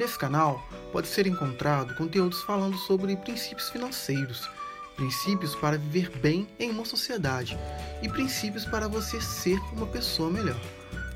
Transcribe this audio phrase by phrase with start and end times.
[0.00, 4.48] Nesse canal pode ser encontrado conteúdos falando sobre princípios financeiros,
[4.96, 7.54] princípios para viver bem em uma sociedade
[8.02, 10.58] e princípios para você ser uma pessoa melhor.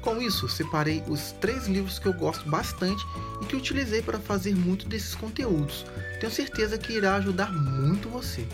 [0.03, 3.03] Com isso, separei os três livros que eu gosto bastante
[3.41, 5.87] e que utilizei para fazer muito desses conteúdos.
[6.21, 8.47] Tenho certeza que irá ajudar muito você.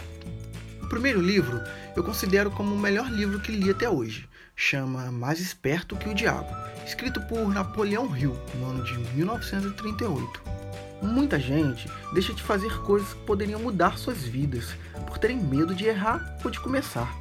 [0.91, 1.63] Primeiro livro
[1.95, 4.29] eu considero como o melhor livro que li até hoje.
[4.57, 6.51] Chama Mais Esperto que o Diabo,
[6.85, 10.43] escrito por Napoleão Hill no ano de 1938.
[11.01, 14.75] Muita gente deixa de fazer coisas que poderiam mudar suas vidas
[15.07, 17.17] por terem medo de errar ou de começar.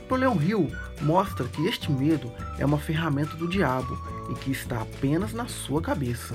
[0.00, 3.96] Napoleão Hill mostra que este medo é uma ferramenta do diabo
[4.30, 6.34] e que está apenas na sua cabeça.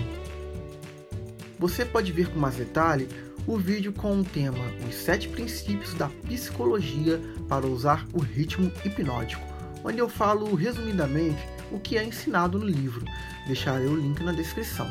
[1.57, 3.09] Você pode ver com mais detalhe
[3.47, 9.43] o vídeo com o tema Os Sete Princípios da Psicologia para usar o ritmo hipnótico,
[9.83, 13.05] onde eu falo resumidamente o que é ensinado no livro.
[13.47, 14.89] Deixarei o link na descrição.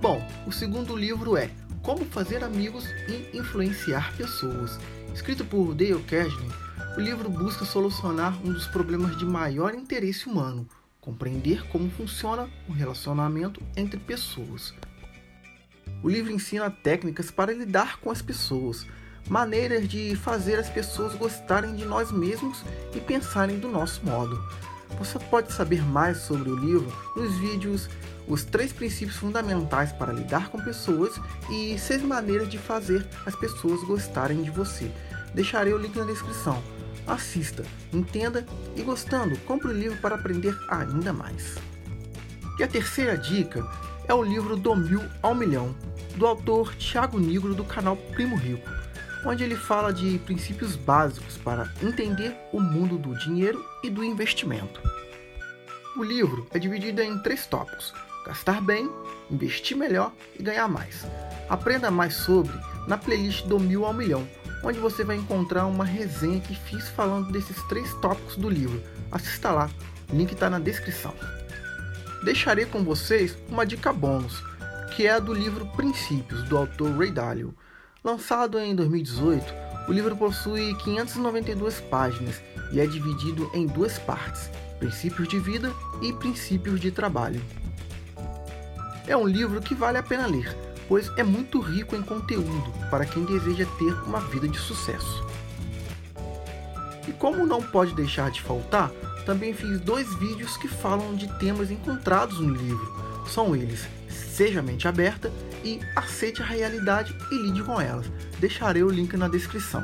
[0.00, 1.50] Bom, o segundo livro é
[1.82, 4.78] Como Fazer Amigos e Influenciar Pessoas,
[5.14, 6.62] escrito por Dale Carnegie
[6.94, 10.68] o livro busca solucionar um dos problemas de maior interesse humano,
[11.00, 14.74] compreender como funciona o relacionamento entre pessoas.
[16.02, 18.86] O livro ensina técnicas para lidar com as pessoas,
[19.28, 22.62] maneiras de fazer as pessoas gostarem de nós mesmos
[22.94, 24.42] e pensarem do nosso modo.
[24.98, 27.88] Você pode saber mais sobre o livro nos vídeos
[28.28, 33.82] Os três princípios fundamentais para lidar com pessoas e seis maneiras de fazer as pessoas
[33.84, 34.90] gostarem de você.
[35.34, 36.62] Deixarei o link na descrição
[37.06, 41.56] assista, entenda e gostando, compre o livro para aprender ainda mais.
[42.58, 43.66] E a terceira dica
[44.06, 45.74] é o livro Do Mil ao Milhão,
[46.12, 48.68] do autor Tiago Nigro do canal Primo Rico,
[49.24, 54.80] onde ele fala de princípios básicos para entender o mundo do dinheiro e do investimento.
[55.96, 57.92] O livro é dividido em três tópicos:
[58.26, 58.90] gastar bem,
[59.30, 61.06] investir melhor e ganhar mais.
[61.48, 62.52] Aprenda mais sobre
[62.86, 64.26] na playlist do Mil ao Milhão
[64.62, 68.82] onde você vai encontrar uma resenha que fiz falando desses três tópicos do livro.
[69.10, 69.70] Assista lá,
[70.12, 71.14] link está na descrição.
[72.24, 74.42] Deixarei com vocês uma dica bônus,
[74.96, 77.54] que é a do livro Princípios, do autor Ray Dalio.
[78.04, 79.54] Lançado em 2018,
[79.88, 82.40] o livro possui 592 páginas
[82.72, 87.42] e é dividido em duas partes: Princípios de Vida e Princípios de Trabalho.
[89.06, 90.56] É um livro que vale a pena ler
[90.92, 95.26] pois é muito rico em conteúdo para quem deseja ter uma vida de sucesso.
[97.08, 98.90] E como não pode deixar de faltar,
[99.24, 103.24] também fiz dois vídeos que falam de temas encontrados no livro.
[103.26, 105.32] São eles Seja Mente Aberta
[105.64, 108.06] e Aceite a Realidade e Lide com Elas.
[108.38, 109.82] Deixarei o link na descrição.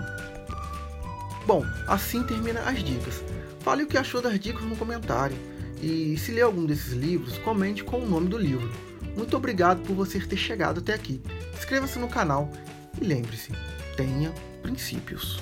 [1.46, 3.22] Bom, assim termina as dicas.
[3.60, 5.36] Fale o que achou das dicas no comentário.
[5.80, 8.70] E se ler algum desses livros, comente com o nome do livro.
[9.16, 11.22] Muito obrigado por você ter chegado até aqui.
[11.56, 12.50] Inscreva-se no canal
[13.00, 13.52] e lembre-se,
[13.96, 15.40] tenha princípios.